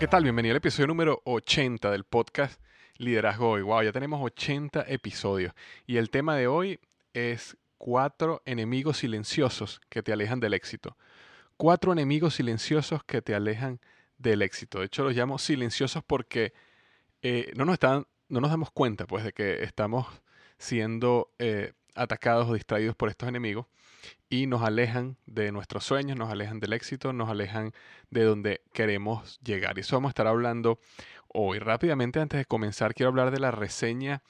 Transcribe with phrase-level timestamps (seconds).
[0.00, 0.22] ¿Qué tal?
[0.22, 2.58] Bienvenido al episodio número 80 del podcast
[2.96, 3.60] Liderazgo Hoy.
[3.60, 5.52] Wow, ya tenemos 80 episodios.
[5.86, 6.80] Y el tema de hoy
[7.12, 10.96] es cuatro enemigos silenciosos que te alejan del éxito.
[11.58, 13.78] Cuatro enemigos silenciosos que te alejan
[14.16, 14.78] del éxito.
[14.78, 16.54] De hecho, los llamo silenciosos porque
[17.20, 20.06] eh, no, nos están, no nos damos cuenta pues, de que estamos
[20.56, 23.66] siendo eh, atacados o distraídos por estos enemigos
[24.28, 27.72] y nos alejan de nuestros sueños, nos alejan del éxito, nos alejan
[28.10, 29.76] de donde queremos llegar.
[29.76, 30.78] Y eso vamos a estar hablando
[31.28, 31.58] hoy.
[31.58, 34.22] Rápidamente, antes de comenzar, quiero hablar de la reseña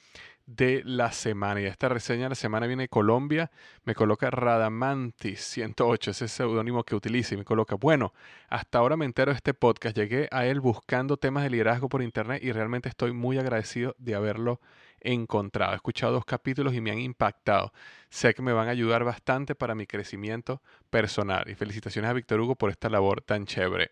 [0.55, 1.61] de la semana.
[1.61, 3.51] Y esta reseña de la semana viene de Colombia.
[3.83, 8.13] Me coloca Radamantis 108, ese seudónimo que utiliza y me coloca, bueno,
[8.49, 9.95] hasta ahora me entero de este podcast.
[9.95, 14.15] Llegué a él buscando temas de liderazgo por internet y realmente estoy muy agradecido de
[14.15, 14.59] haberlo
[14.99, 15.73] encontrado.
[15.73, 17.73] He escuchado dos capítulos y me han impactado.
[18.09, 21.49] Sé que me van a ayudar bastante para mi crecimiento personal.
[21.49, 23.91] Y felicitaciones a Víctor Hugo por esta labor tan chévere.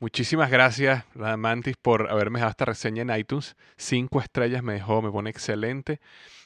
[0.00, 3.56] Muchísimas gracias, Mantis, por haberme dejado esta reseña en iTunes.
[3.76, 6.00] Cinco estrellas me dejó, me pone excelente.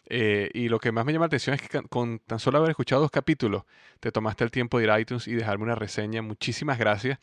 [0.07, 2.71] Eh, y lo que más me llama la atención es que con tan solo haber
[2.71, 3.65] escuchado dos capítulos,
[4.01, 6.23] te tomaste el tiempo de ir a iTunes y dejarme una reseña.
[6.23, 7.19] Muchísimas gracias.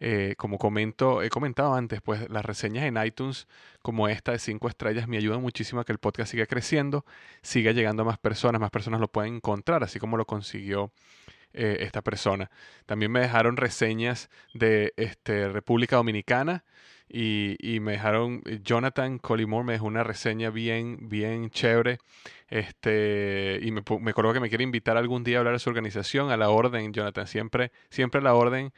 [0.00, 3.46] Eh, como comento, he comentado antes, pues las reseñas en iTunes
[3.82, 7.04] como esta de cinco estrellas me ayudan muchísimo a que el podcast siga creciendo,
[7.42, 10.90] siga llegando a más personas, más personas lo pueden encontrar, así como lo consiguió
[11.52, 12.50] eh, esta persona.
[12.86, 16.64] También me dejaron reseñas de este, República Dominicana
[17.08, 21.98] y, y, me dejaron, eh, Jonathan Collymore me dejó una reseña bien, bien chévere.
[22.48, 26.30] Este, y me, me que me quiere invitar algún día a hablar de su organización,
[26.30, 28.72] a la orden, Jonathan, siempre, siempre a la orden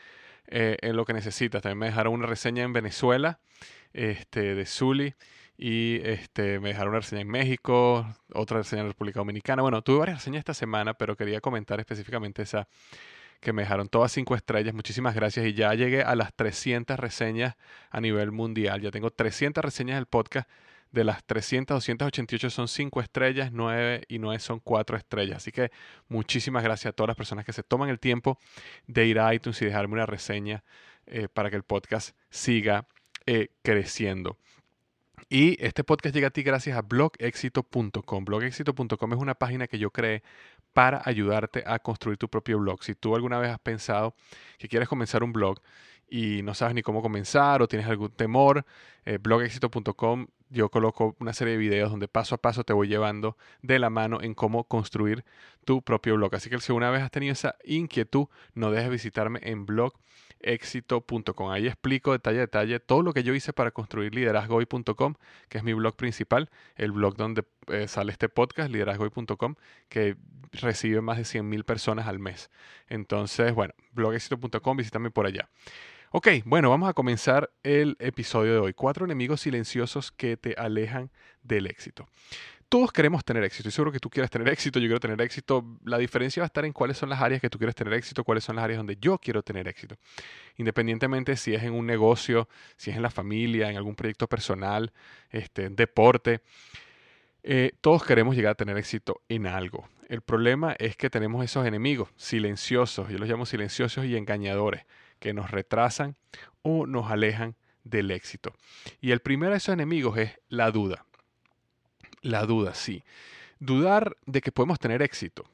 [0.47, 1.63] eh, en lo que necesitas.
[1.63, 3.41] También me dejaron una reseña en Venezuela,
[3.93, 5.15] este, de Zully,
[5.59, 9.61] y este, me dejaron una reseña en México, otra reseña en República Dominicana.
[9.61, 12.69] Bueno, tuve varias reseñas esta semana, pero quería comentar específicamente esa
[13.41, 14.73] que me dejaron todas cinco estrellas.
[14.73, 15.47] Muchísimas gracias.
[15.47, 17.57] Y ya llegué a las 300 reseñas
[17.91, 18.81] a nivel mundial.
[18.81, 20.49] Ya tengo 300 reseñas del podcast
[20.93, 25.39] de las 300, 288 son 5 estrellas, 9 y 9 son 4 estrellas.
[25.39, 25.71] Así que
[26.09, 28.39] muchísimas gracias a todas las personas que se toman el tiempo
[28.87, 30.65] de ir a iTunes y dejarme una reseña
[31.07, 32.87] eh, para que el podcast siga
[33.27, 34.39] eh, creciendo.
[35.31, 38.25] Y este podcast llega a ti gracias a blogexito.com.
[38.25, 40.23] Blogexito.com es una página que yo creé
[40.73, 42.83] para ayudarte a construir tu propio blog.
[42.83, 44.15] Si tú alguna vez has pensado
[44.57, 45.61] que quieres comenzar un blog
[46.09, 48.65] y no sabes ni cómo comenzar o tienes algún temor,
[49.05, 49.19] eh,
[50.51, 53.91] yo coloco una serie de videos donde paso a paso te voy llevando de la
[53.91, 55.25] mano en cómo construir
[55.65, 56.35] tu propio blog.
[56.35, 61.51] Así que si una vez has tenido esa inquietud, no dejes visitarme en blogexito.com.
[61.51, 65.15] Ahí explico detalle a detalle todo lo que yo hice para construir liderazgoy.com,
[65.49, 69.57] que es mi blog principal, el blog donde eh, sale este podcast, liderazgoy.com,
[69.89, 70.17] que
[70.53, 72.51] recibe más de 100.000 personas al mes.
[72.89, 75.51] Entonces, bueno, blogexito.com, visítame por allá.
[76.11, 78.73] Ok, bueno, vamos a comenzar el episodio de hoy.
[78.73, 81.11] Cuatro enemigos silenciosos que te alejan
[81.43, 82.09] del éxito.
[82.71, 83.69] todos queremos tener éxito.
[83.69, 85.67] Y seguro que tú quieres tener éxito, yo quiero tener éxito.
[85.85, 88.25] La diferencia va a estar en cuáles son las áreas que tú quieres tener éxito,
[88.25, 89.97] cuáles son las áreas donde yo quiero tener éxito.
[90.57, 94.93] Independientemente si es en un negocio, si es en la familia, en algún proyecto personal,
[95.29, 96.41] este, deporte.
[97.43, 99.89] Eh, todos queremos llegar a tener éxito en algo.
[100.09, 104.87] El problema es que tenemos esos enemigos silenciosos, yo los llamo silenciosos y engañadores,
[105.19, 106.17] que nos retrasan
[106.63, 108.55] o nos alejan del éxito.
[109.01, 111.05] Y el primero de esos enemigos es la duda.
[112.23, 113.03] La duda, sí.
[113.59, 115.45] Dudar de que podemos tener éxito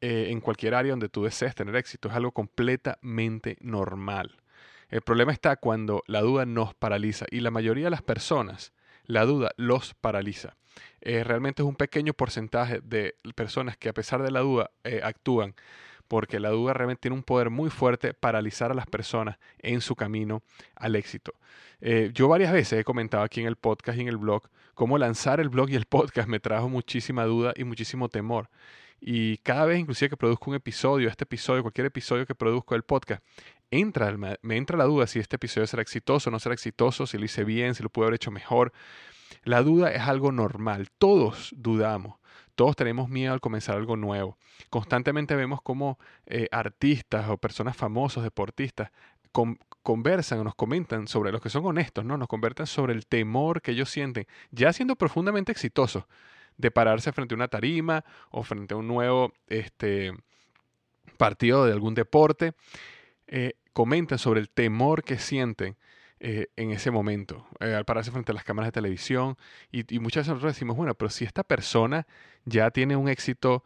[0.00, 4.36] eh, en cualquier área donde tú desees tener éxito es algo completamente normal.
[4.90, 8.72] El problema está cuando la duda nos paraliza y la mayoría de las personas,
[9.04, 10.56] la duda los paraliza.
[11.00, 15.00] Eh, realmente es un pequeño porcentaje de personas que a pesar de la duda eh,
[15.02, 15.54] actúan
[16.08, 19.94] porque la duda realmente tiene un poder muy fuerte paralizar a las personas en su
[19.94, 20.42] camino
[20.74, 21.34] al éxito.
[21.80, 24.98] Eh, yo varias veces he comentado aquí en el podcast y en el blog cómo
[24.98, 28.48] lanzar el blog y el podcast me trajo muchísima duda y muchísimo temor.
[29.00, 32.82] Y cada vez inclusive que produzco un episodio, este episodio, cualquier episodio que produzco del
[32.82, 33.22] podcast,
[33.70, 37.24] entra, me entra la duda si este episodio será exitoso no será exitoso, si lo
[37.24, 38.72] hice bien, si lo pude haber hecho mejor.
[39.44, 42.16] La duda es algo normal, todos dudamos.
[42.58, 44.36] Todos tenemos miedo al comenzar algo nuevo.
[44.68, 45.96] Constantemente vemos cómo
[46.26, 48.90] eh, artistas o personas famosos, deportistas,
[49.84, 52.18] conversan o nos comentan sobre los que son honestos, ¿no?
[52.18, 56.02] Nos conversan sobre el temor que ellos sienten, ya siendo profundamente exitosos,
[56.56, 60.10] de pararse frente a una tarima o frente a un nuevo este,
[61.16, 62.54] partido de algún deporte.
[63.28, 65.76] Eh, comentan sobre el temor que sienten
[66.20, 69.36] eh, en ese momento, eh, al pararse frente a las cámaras de televisión.
[69.70, 72.06] Y, muchas veces decimos, bueno, pero si esta persona
[72.44, 73.62] ya tiene un éxito,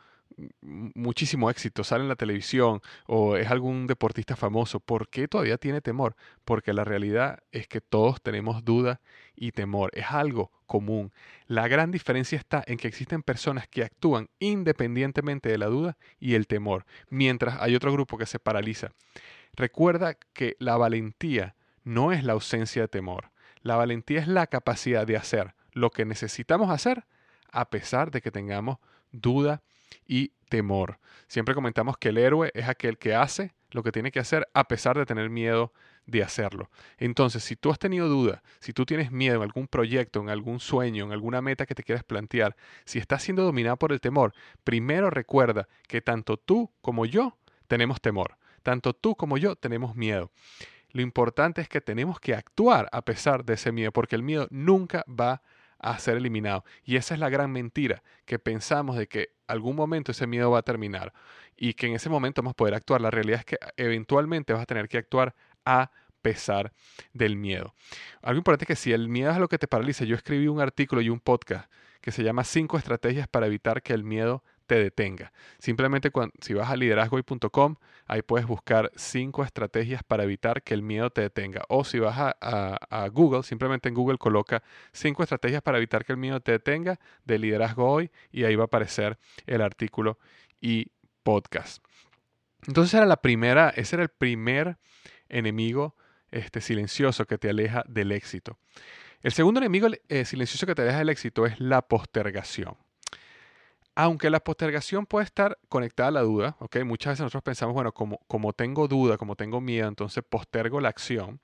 [0.60, 5.80] muchísimo éxito, sale en la televisión o es algún deportista famoso, ¿por qué todavía tiene
[5.80, 6.14] temor?
[6.44, 9.00] Porque la realidad es que todos tenemos duda
[9.34, 11.12] y temor, es algo común.
[11.46, 16.34] La gran diferencia está en que existen personas que actúan independientemente de la duda y
[16.34, 18.90] el temor, mientras hay otro grupo que se paraliza.
[19.54, 23.30] Recuerda que la valentía no es la ausencia de temor.
[23.62, 27.04] La valentía es la capacidad de hacer lo que necesitamos hacer
[27.50, 28.78] a pesar de que tengamos
[29.10, 29.62] duda
[30.06, 30.98] y temor.
[31.28, 34.68] Siempre comentamos que el héroe es aquel que hace lo que tiene que hacer a
[34.68, 35.72] pesar de tener miedo
[36.06, 36.70] de hacerlo.
[36.98, 40.60] Entonces, si tú has tenido duda, si tú tienes miedo en algún proyecto, en algún
[40.60, 44.34] sueño, en alguna meta que te quieras plantear, si estás siendo dominado por el temor,
[44.64, 47.38] primero recuerda que tanto tú como yo
[47.68, 48.36] tenemos temor.
[48.62, 50.30] Tanto tú como yo tenemos miedo.
[50.92, 54.46] Lo importante es que tenemos que actuar a pesar de ese miedo, porque el miedo
[54.50, 55.42] nunca va
[55.78, 56.64] a ser eliminado.
[56.84, 60.58] Y esa es la gran mentira, que pensamos de que algún momento ese miedo va
[60.58, 61.12] a terminar
[61.56, 63.00] y que en ese momento vamos a poder actuar.
[63.00, 65.34] La realidad es que eventualmente vas a tener que actuar
[65.64, 65.90] a
[66.22, 66.72] pesar
[67.12, 67.74] del miedo.
[68.22, 70.60] Algo importante es que si el miedo es lo que te paraliza, yo escribí un
[70.60, 74.76] artículo y un podcast que se llama Cinco estrategias para evitar que el miedo te
[74.76, 75.32] detenga.
[75.58, 77.76] Simplemente cuando, si vas a liderazgoy.com,
[78.06, 81.62] ahí puedes buscar cinco estrategias para evitar que el miedo te detenga.
[81.68, 84.62] O si vas a, Google, simplemente en Google coloca
[84.92, 88.64] cinco estrategias para evitar que el miedo te detenga de liderazgo hoy y ahí va
[88.64, 90.18] a aparecer el artículo
[90.60, 90.92] y
[91.22, 91.84] podcast.
[92.66, 94.78] Entonces era la primera, ese era el primer
[95.28, 95.96] enemigo
[96.30, 98.58] este, silencioso que te aleja del éxito.
[99.22, 102.76] El segundo enemigo eh, silencioso que te aleja del éxito es la postergación.
[103.94, 106.78] Aunque la postergación puede estar conectada a la duda, ¿ok?
[106.84, 110.88] Muchas veces nosotros pensamos, bueno, como, como tengo duda, como tengo miedo, entonces postergo la
[110.88, 111.40] acción.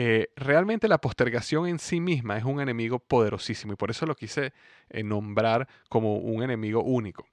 [0.00, 4.14] Eh, realmente la postergación en sí misma es un enemigo poderosísimo y por eso lo
[4.14, 4.52] quise
[4.90, 7.26] eh, nombrar como un enemigo único.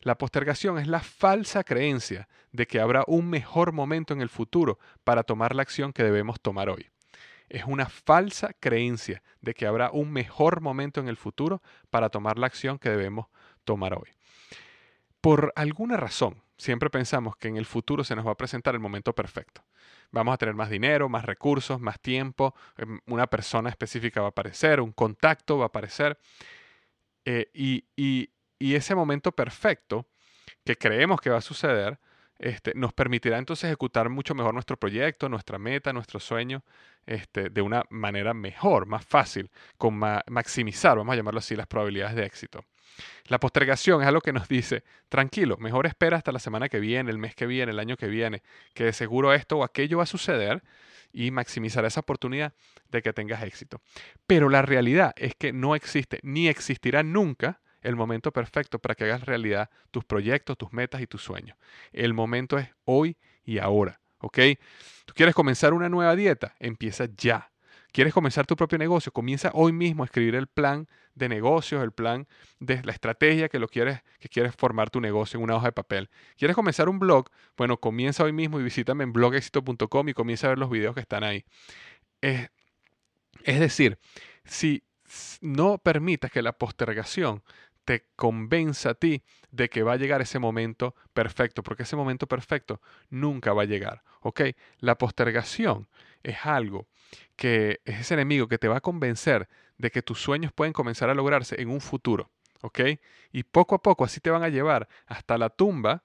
[0.00, 4.80] La postergación es la falsa creencia de que habrá un mejor momento en el futuro
[5.04, 6.88] para tomar la acción que debemos tomar hoy.
[7.48, 12.36] Es una falsa creencia de que habrá un mejor momento en el futuro para tomar
[12.38, 13.38] la acción que debemos tomar
[13.74, 14.10] hoy.
[15.20, 18.80] Por alguna razón, siempre pensamos que en el futuro se nos va a presentar el
[18.80, 19.64] momento perfecto.
[20.10, 24.30] Vamos a tener más dinero, más recursos, más tiempo, em, una persona específica va a
[24.30, 26.18] aparecer, un contacto va a aparecer.
[27.24, 30.06] Eh, y, ese momento perfecto
[30.64, 31.98] que creemos que va a suceder,
[32.38, 36.64] este, nos permitirá entonces ejecutar mucho mejor nuestro proyecto, nuestra meta, nuestro sueño,
[37.06, 42.16] este, de una manera mejor, más fácil, con maximizar, vamos a llamarlo así, las probabilidades
[42.16, 42.64] de éxito.
[43.26, 47.10] La postergación es algo que nos dice, tranquilo, mejor espera hasta la semana que viene,
[47.10, 48.42] el mes que viene, el año que viene,
[48.74, 50.62] que de seguro esto o aquello va a suceder
[51.12, 52.52] y maximizar esa oportunidad
[52.90, 53.80] de que tengas éxito.
[54.26, 59.04] Pero la realidad es que no existe ni existirá nunca el momento perfecto para que
[59.04, 61.56] hagas realidad tus proyectos, tus metas y tus sueños.
[61.92, 64.38] El momento es hoy y ahora, ¿ok?
[65.04, 66.54] ¿Tú quieres comenzar una nueva dieta?
[66.58, 67.50] Empieza ya.
[67.92, 69.12] ¿Quieres comenzar tu propio negocio?
[69.12, 72.28] Comienza hoy mismo a escribir el plan de negocios, el plan
[72.60, 75.72] de la estrategia que lo quieres, que quieres formar tu negocio en una hoja de
[75.72, 76.10] papel.
[76.36, 77.30] ¿Quieres comenzar un blog?
[77.56, 81.00] Bueno, comienza hoy mismo y visítame en blogexito.com y comienza a ver los videos que
[81.00, 81.44] están ahí.
[82.20, 82.50] Es,
[83.44, 83.98] decir,
[84.44, 84.84] si
[85.40, 87.42] no permitas que la postergación
[87.84, 92.26] te convenza a ti de que va a llegar ese momento perfecto, porque ese momento
[92.26, 94.02] perfecto nunca va a llegar.
[94.20, 94.42] ¿Ok?
[94.78, 95.88] La postergación
[96.22, 96.86] es algo
[97.36, 101.10] que es ese enemigo que te va a convencer de que tus sueños pueden comenzar
[101.10, 102.30] a lograrse en un futuro.
[102.62, 102.80] ¿Ok?
[103.30, 106.02] Y poco a poco así te van a llevar hasta la tumba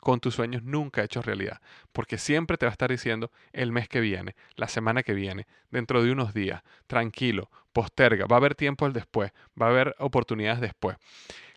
[0.00, 1.60] con tus sueños nunca hechos realidad,
[1.92, 5.46] porque siempre te va a estar diciendo el mes que viene, la semana que viene,
[5.70, 10.60] dentro de unos días, tranquilo, posterga, va a haber tiempo después, va a haber oportunidades
[10.60, 10.96] después.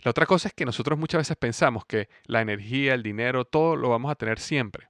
[0.03, 3.75] La otra cosa es que nosotros muchas veces pensamos que la energía, el dinero, todo
[3.75, 4.88] lo vamos a tener siempre.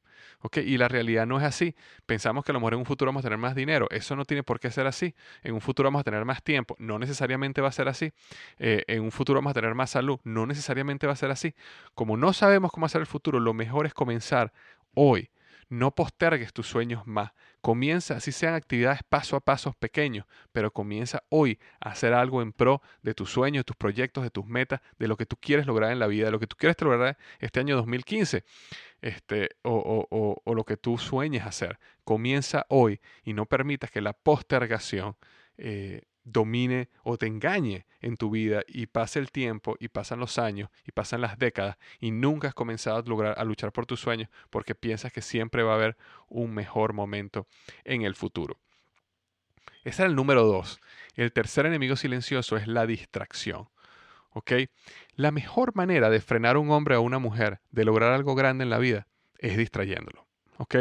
[0.56, 1.76] Y la realidad no es así.
[2.06, 3.88] Pensamos que a lo mejor en un futuro vamos a tener más dinero.
[3.92, 5.14] Eso no tiene por qué ser así.
[5.44, 6.76] En un futuro vamos a tener más tiempo.
[6.80, 8.12] No necesariamente va a ser así.
[8.60, 10.20] Eh, en un futuro vamos a tener más salud.
[10.24, 11.54] No necesariamente va a ser así.
[11.94, 14.52] Como no sabemos cómo hacer el futuro, lo mejor es comenzar
[14.94, 15.30] hoy.
[15.70, 17.32] No postergues tus sueños más.
[17.62, 22.53] Comienza, así sean actividades paso a paso pequeños, pero comienza hoy a hacer algo en
[22.53, 25.68] pro de tus sueños, de tus proyectos, de tus metas, de lo que tú quieres
[25.68, 28.44] lograr en la vida, de lo que tú quieres lograr este año 2015
[29.01, 31.80] este, o, lo que tú sueñes hacer.
[32.03, 35.15] Comienza hoy y no permitas que la postergación
[35.58, 40.38] eh, domine o te engañe en tu vida y pase el tiempo y pasan los
[40.38, 44.00] años y pasan las décadas y nunca has comenzado a lograr a luchar por tus
[44.00, 45.98] sueños porque piensas que siempre va a haber
[46.28, 47.48] un mejor momento
[47.84, 48.60] en el futuro.
[49.84, 50.80] Ese era el número dos.
[51.16, 53.70] El tercer enemigo silencioso es la distracción.
[54.30, 54.51] ¿Ok?
[55.16, 58.36] La mejor manera de frenar a un hombre o a una mujer de lograr algo
[58.36, 59.08] grande en la vida
[59.40, 60.28] es distrayéndolo.
[60.58, 60.75] ¿Ok?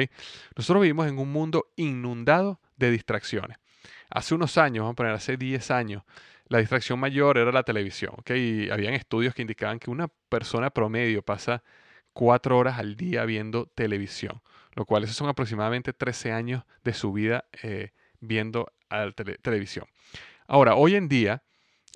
[0.57, 3.57] Nosotros vivimos en un mundo inundado de distracciones.
[4.11, 6.03] Hace unos años, vamos a poner hace 10 años,
[6.49, 8.13] la distracción mayor era la televisión.
[8.19, 8.31] ¿ok?
[8.33, 11.63] Y habían estudios que indicaban que una persona promedio pasa
[12.13, 14.43] 4 horas al día viendo televisión,
[14.75, 19.87] lo cual esos son aproximadamente 13 años de su vida eh, viendo a televisión.
[20.49, 21.45] Ahora, hoy en día,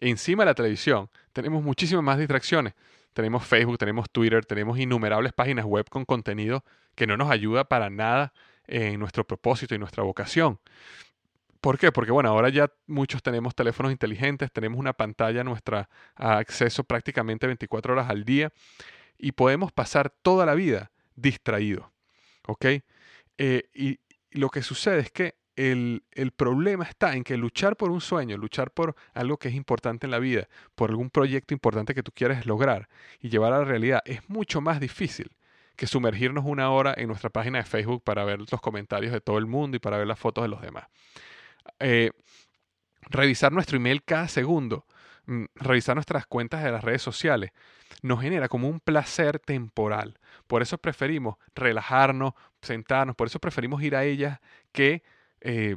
[0.01, 2.75] encima de la televisión, tenemos muchísimas más distracciones.
[3.13, 6.65] Tenemos Facebook, tenemos Twitter, tenemos innumerables páginas web con contenido
[6.95, 8.33] que no nos ayuda para nada
[8.67, 10.59] en nuestro propósito y nuestra vocación.
[11.65, 11.91] ¿Por qué?
[11.91, 17.47] Porque bueno, ahora ya muchos tenemos teléfonos inteligentes, tenemos una pantalla a nuestro acceso prácticamente
[17.47, 18.53] 24 horas al día
[19.17, 21.87] y podemos pasar toda la vida distraídos.
[22.47, 22.67] ¿Ok?
[23.39, 23.99] Eh, y
[24.33, 26.03] lo que sucede es que el,
[26.37, 30.11] problema está en que luchar por un sueño, luchar por algo que es importante en
[30.11, 32.91] la vida, por algún proyecto importante que tú quieres lograr
[33.21, 35.31] y llevar a la realidad, es mucho más difícil
[35.77, 39.39] que sumergirnos una hora en nuestra página de Facebook para ver los comentarios de todo
[39.39, 40.89] el mundo y para ver las fotos de los demás.
[41.81, 42.11] Eh,
[43.03, 44.87] revisar nuestro email cada segundo,
[45.27, 47.51] mm, revisar nuestras cuentas de las redes sociales,
[48.03, 50.19] nos genera como un placer temporal.
[50.47, 54.41] Por eso preferimos relajarnos, sentarnos, por eso preferimos ir a ellas
[54.73, 55.03] que
[55.41, 55.77] eh,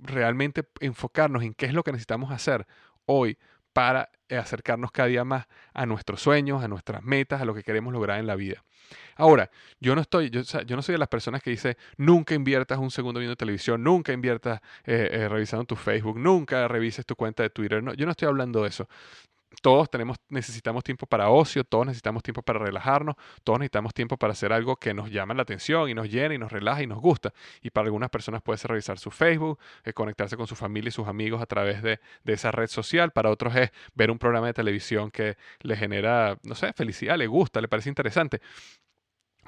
[0.00, 2.66] realmente enfocarnos en qué es lo que necesitamos hacer
[3.06, 3.38] hoy
[3.72, 7.62] para eh, acercarnos cada día más a nuestros sueños, a nuestras metas, a lo que
[7.62, 8.64] queremos lograr en la vida.
[9.16, 9.50] Ahora,
[9.80, 10.42] yo no estoy, yo,
[10.76, 14.60] no soy de las personas que dice nunca inviertas un segundo viendo televisión, nunca inviertas
[14.84, 17.82] eh, revisando tu Facebook, nunca revises tu cuenta de Twitter.
[17.82, 18.88] No, yo no estoy hablando de eso
[19.60, 24.32] todos tenemos, necesitamos tiempo para ocio, todos necesitamos tiempo para relajarnos, todos necesitamos tiempo para
[24.32, 27.00] hacer algo que nos llame la atención y nos llene y nos relaja y nos
[27.00, 27.32] gusta.
[27.60, 30.92] Y para algunas personas puede ser revisar su Facebook, eh, conectarse con su familia y
[30.92, 33.10] sus amigos a través de, de, esa red social.
[33.12, 37.26] Para otros es ver un programa de televisión que le genera, no sé, felicidad, le
[37.26, 38.40] gusta, le parece interesante.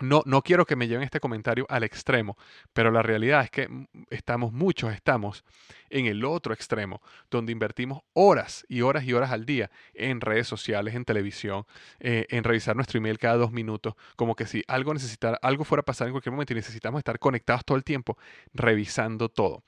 [0.04, 2.36] No, no quiero que me lleven este comentario al extremo,
[2.72, 3.68] pero la realidad es que
[4.10, 5.44] estamos, muchos estamos
[5.88, 10.46] en el otro extremo, donde invertimos horas y horas y horas al día en redes
[10.46, 11.64] sociales, en televisión,
[12.00, 14.92] eh, en revisar nuestro email cada dos minutos, como que si algo
[15.40, 18.18] algo fuera a pasar en cualquier momento y necesitamos estar conectados todo el tiempo,
[18.52, 19.64] revisando todo.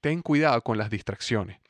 [0.00, 1.60] Ten cuidado con las distracciones.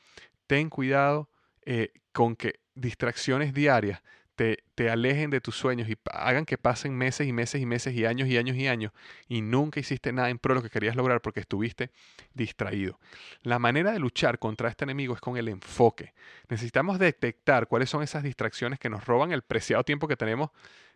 [0.46, 1.28] Ten cuidado
[1.66, 4.02] eh, con que distracciones diarias
[4.34, 8.04] te, alejen de tus sueños y hagan que pasen meses y meses y meses y
[8.04, 8.92] años y años y años
[9.28, 11.90] y nunca hiciste nada en pro de lo que querías lograr porque estuviste
[12.34, 12.98] distraído.
[13.42, 16.14] La manera de luchar contra este enemigo es con el enfoque.
[16.48, 20.50] Necesitamos detectar cuáles son esas distracciones que nos roban el preciado tiempo que tenemos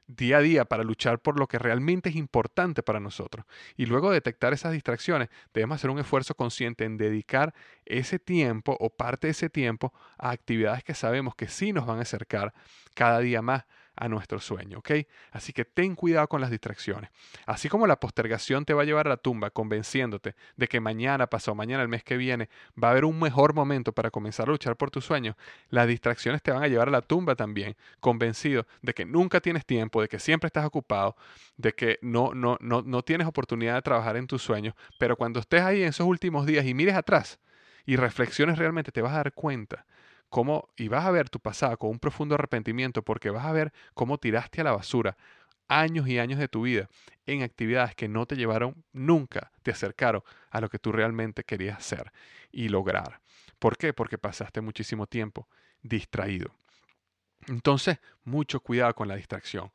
[0.09, 3.47] día a día para luchar por lo que realmente es importante para nosotros.
[3.77, 8.77] Y luego de detectar esas distracciones, debemos hacer un esfuerzo consciente en dedicar ese tiempo
[8.81, 12.53] o parte de ese tiempo a actividades que sabemos que sí nos van a acercar
[12.95, 13.65] cada día más
[13.99, 14.91] a nuestro sueño, ¿ok?
[15.33, 17.11] Así que ten cuidado con las distracciones.
[17.47, 21.27] Así como la postergación te va a llevar a la tumba convenciéndote de que mañana,
[21.27, 22.49] pasado mañana, el mes que viene,
[22.83, 25.35] va a haber un mejor momento para comenzar a luchar por tus sueños,
[25.69, 29.67] las distracciones te van a llevar a la tumba también, convencido de que nunca tienes
[29.67, 31.17] tiempo, de que siempre estás ocupado,
[31.57, 35.41] de que no, no, no, no tienes oportunidad de trabajar en tus sueños, pero cuando
[35.41, 37.41] estés ahí en esos últimos días y mires atrás
[37.85, 39.87] y reflexiones realmente, te vas a dar cuenta
[40.29, 43.73] cómo, y vas a ver tu pasado con un profundo arrepentimiento, porque vas a ver
[43.95, 45.17] cómo tiraste a la basura
[45.69, 46.89] años y años de tu vida
[47.27, 51.79] en actividades que no te llevaron nunca, te acercaron a lo que tú realmente querías
[51.79, 52.11] hacer
[52.51, 53.21] y lograr.
[53.59, 53.93] ¿Por qué?
[53.93, 55.49] Porque pasaste muchísimo tiempo
[55.83, 56.55] distraído.
[57.47, 59.71] Entonces, mucho cuidado con la distracción.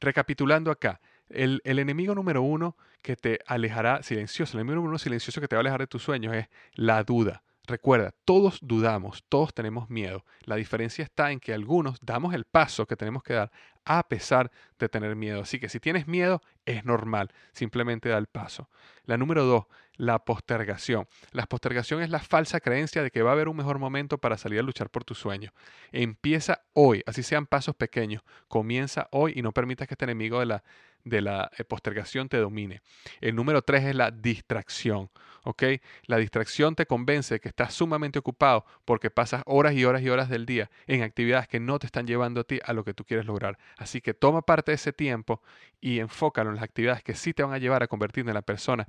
[0.00, 4.98] Recapitulando acá, el, el, enemigo número uno que te alejará silencioso, el enemigo número uno
[4.98, 7.42] silencioso que te va a alejar de tus sueños es la duda.
[7.66, 10.24] Recuerda, todos dudamos, todos tenemos miedo.
[10.44, 13.50] La diferencia está en que algunos damos el paso que tenemos que dar
[13.86, 15.40] a pesar de tener miedo.
[15.40, 18.68] Así que si tienes miedo, es normal, simplemente da el paso.
[19.04, 19.64] La número dos,
[19.96, 21.06] la postergación.
[21.32, 24.36] La postergación es la falsa creencia de que va a haber un mejor momento para
[24.36, 25.52] salir a luchar por tus sueños.
[25.90, 28.22] Empieza hoy, así sean pasos pequeños.
[28.48, 30.64] Comienza hoy y no permitas que este enemigo de la,
[31.04, 32.80] de la eh, postergación te domine.
[33.20, 35.10] El número tres es la distracción.
[35.44, 35.62] ¿Ok?
[36.06, 40.08] La distracción te convence de que estás sumamente ocupado porque pasas horas y horas y
[40.08, 42.94] horas del día en actividades que no te están llevando a ti a lo que
[42.94, 43.58] tú quieres lograr.
[43.76, 45.42] Así que toma parte de ese tiempo
[45.80, 48.42] y enfócalo en las actividades que sí te van a llevar a convertirte en la
[48.42, 48.86] persona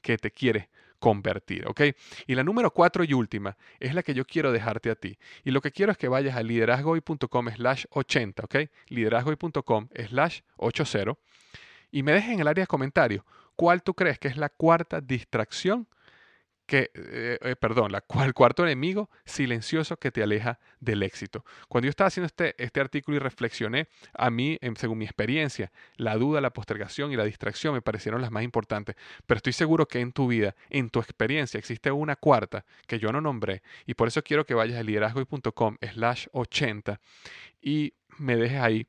[0.00, 1.82] que te quiere convertir, ¿ok?
[2.26, 5.16] Y la número cuatro y última es la que yo quiero dejarte a ti.
[5.44, 8.56] Y lo que quiero es que vayas a liderazgoy.com slash 80, ¿ok?
[8.88, 11.14] liderazgoy.com slash 80
[11.90, 13.24] y me dejes en el área de comentarios
[13.56, 15.88] cuál tú crees que es la cuarta distracción
[16.68, 21.42] que, eh, eh, perdón, la, el cuarto enemigo silencioso que te aleja del éxito.
[21.66, 26.16] Cuando yo estaba haciendo este, este artículo y reflexioné, a mí, según mi experiencia, la
[26.16, 28.96] duda, la postergación y la distracción me parecieron las más importantes.
[29.26, 33.12] Pero estoy seguro que en tu vida, en tu experiencia, existe una cuarta que yo
[33.12, 33.62] no nombré.
[33.86, 37.00] Y por eso quiero que vayas a liderazgo.com slash 80
[37.62, 38.86] y me dejes ahí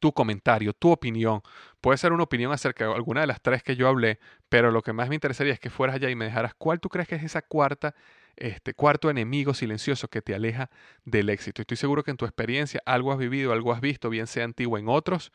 [0.00, 1.42] tu comentario, tu opinión.
[1.80, 4.82] Puede ser una opinión acerca de alguna de las tres que yo hablé, pero lo
[4.82, 7.16] que más me interesaría es que fueras allá y me dejaras cuál tú crees que
[7.16, 7.94] es esa cuarta,
[8.36, 10.70] este cuarto enemigo silencioso que te aleja
[11.04, 11.62] del éxito.
[11.62, 14.78] Estoy seguro que en tu experiencia algo has vivido, algo has visto, bien sea antiguo
[14.78, 15.32] en otros,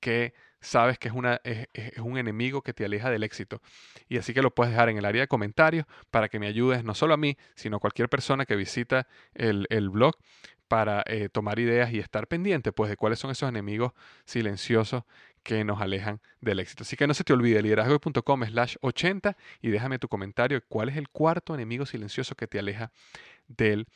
[0.00, 3.60] que sabes que es, una, es, un enemigo que te aleja del éxito.
[4.08, 6.84] Y así que lo puedes dejar en el área de comentarios para que me ayudes,
[6.84, 10.16] no solo a mí, sino a cualquier persona que visita el, el blog
[10.72, 13.92] para eh, tomar ideas y estar pendiente pues de cuáles son esos enemigos
[14.24, 15.02] silenciosos
[15.42, 16.82] que nos alejan del éxito.
[16.82, 20.96] Así que no se te olvide liderazgo.com slash 80 y déjame tu comentario cuál es
[20.96, 22.90] el cuarto enemigo silencioso que te aleja
[23.48, 23.86] del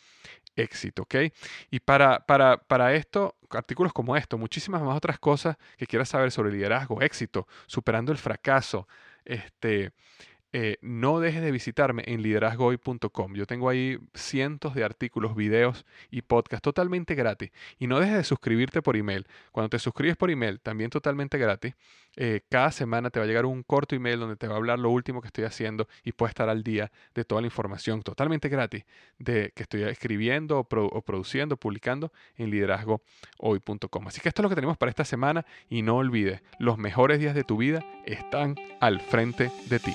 [0.55, 1.15] éxito, ¿ok?
[1.71, 6.31] Y para, para, para esto, artículos como esto, muchísimas más otras cosas que quieras saber
[6.31, 8.87] sobre liderazgo, éxito, superando el fracaso,
[9.25, 9.93] este,
[10.59, 13.35] eh, no dejes de visitarme en liderazgoy.com.
[13.35, 17.51] Yo tengo ahí cientos de artículos, videos y podcasts totalmente gratis.
[17.79, 19.27] Y no dejes de suscribirte por email.
[19.53, 21.75] Cuando te suscribes por email, también totalmente gratis,
[22.17, 24.79] eh, cada semana te va a llegar un corto email donde te va a hablar
[24.79, 28.49] lo último que estoy haciendo y puedes estar al día de toda la información totalmente
[28.49, 28.87] gratis
[29.19, 34.09] de que estoy escribiendo o, o produciendo, publicando en liderazgohoy.com.
[34.09, 37.19] Así que esto es lo que tenemos para esta semana y no olvides, los mejores
[37.19, 39.95] días de tu vida están al frente de ti.